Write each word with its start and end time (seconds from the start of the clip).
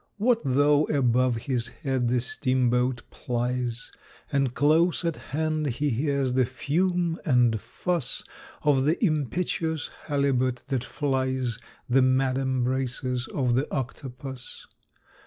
= 0.09 0.17
What 0.17 0.41
though 0.43 0.85
above 0.85 1.35
his 1.45 1.67
head 1.67 2.07
the 2.07 2.19
steamboat 2.19 3.03
plies, 3.11 3.91
`And 4.33 4.55
close 4.55 5.05
at 5.05 5.15
hand 5.15 5.67
he 5.67 5.91
hears 5.91 6.33
the 6.33 6.43
fume 6.47 7.19
and 7.23 7.61
fuss 7.61 8.23
Of 8.63 8.83
the 8.85 8.97
impetuous 9.05 9.91
Halibut 10.07 10.63
that 10.69 10.83
flies 10.83 11.59
`The 11.87 12.03
mad 12.03 12.39
embraces 12.39 13.27
of 13.27 13.53
the 13.53 13.71
Octopus. 13.71 14.65